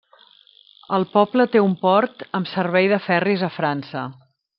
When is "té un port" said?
1.55-2.25